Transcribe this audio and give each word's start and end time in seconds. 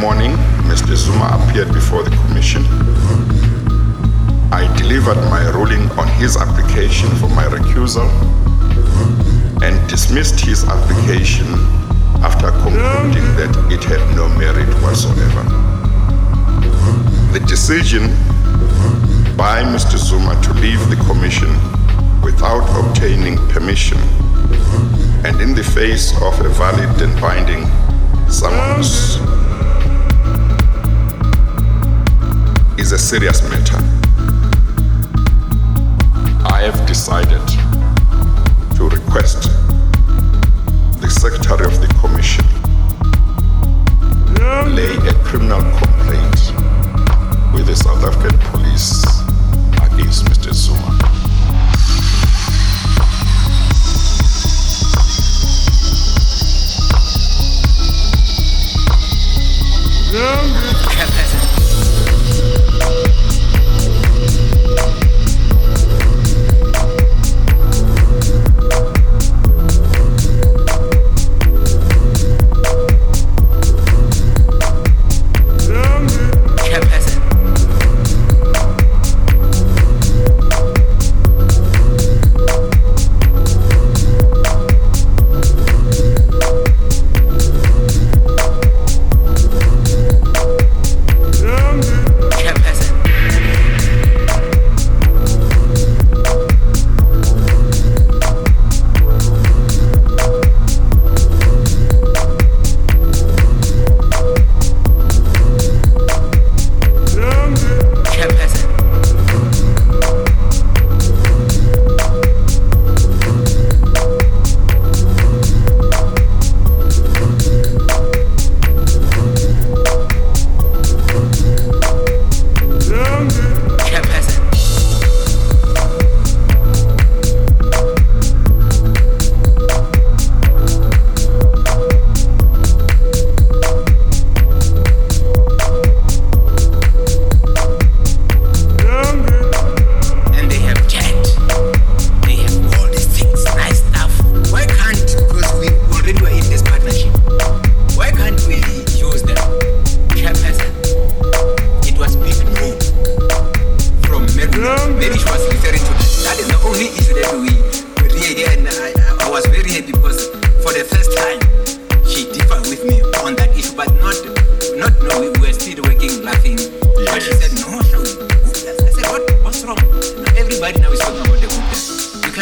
morning, 0.00 0.32
Mr. 0.68 0.94
Zuma 0.96 1.38
appeared 1.40 1.72
before 1.72 2.02
the 2.02 2.10
commission. 2.26 2.64
I 4.52 4.72
delivered 4.76 5.16
my 5.30 5.48
ruling 5.50 5.90
on 5.98 6.08
his 6.18 6.36
application 6.36 7.08
for 7.16 7.28
my 7.28 7.44
recusal 7.44 8.08
and 9.62 9.74
dismissed 9.88 10.40
his 10.40 10.64
application 10.64 11.46
after 12.22 12.50
concluding 12.50 13.26
that 13.36 13.52
it 13.70 13.82
had 13.84 14.02
no 14.16 14.28
merit 14.28 14.68
whatsoever. 14.82 15.42
The 17.32 17.40
decision 17.46 18.08
by 19.36 19.62
Mr. 19.62 19.96
Zuma 19.96 20.40
to 20.42 20.52
leave 20.54 20.82
the 20.90 20.96
commission 21.06 21.50
without 22.22 22.64
obtaining 22.78 23.36
permission 23.48 23.98
and 25.24 25.40
in 25.40 25.54
the 25.54 25.64
face 25.64 26.12
of 26.20 26.38
a 26.44 26.48
valid 26.50 27.00
and 27.00 27.18
binding 27.20 27.64
summons 28.28 29.16
a 32.92 32.98
serious 32.98 33.40
matter. 33.48 33.78
I 36.44 36.60
have 36.60 36.86
decided 36.86 37.40
to 38.76 38.88
request 38.88 39.44
the 41.00 41.08
Secretary 41.08 41.64
of 41.64 41.80
the 41.80 41.88
Commission 42.00 42.44
lay 44.74 44.96
a 45.08 45.14
criminal 45.24 45.62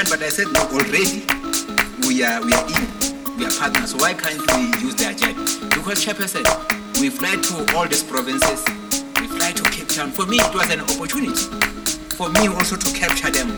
Guptas. 0.00 0.10
But 0.10 0.22
I 0.22 0.28
said, 0.28 0.46
no, 0.52 0.60
already 0.72 1.24
we 2.06 2.22
are 2.22 2.40
we 2.44 2.52
are 2.52 2.66
in, 2.66 3.36
we 3.36 3.44
are 3.44 3.50
partners. 3.58 3.90
So 3.90 3.98
why 3.98 4.14
can't 4.14 4.40
we 4.56 4.80
use 4.80 4.94
their 4.94 5.14
jet? 5.14 5.34
Because 5.70 6.02
said, 6.30 6.46
we 7.00 7.10
fly 7.10 7.36
to 7.36 7.76
all 7.76 7.86
these 7.86 8.02
provinces, 8.02 8.64
we 9.20 9.26
fly 9.26 9.52
to 9.52 9.62
Cape 9.70 9.88
Town. 9.88 10.10
For 10.10 10.26
me, 10.26 10.36
it 10.38 10.54
was 10.54 10.70
an 10.70 10.80
opportunity 10.80 11.44
for 12.16 12.28
me 12.30 12.48
also 12.48 12.76
to 12.76 12.92
capture 12.98 13.30
them 13.30 13.56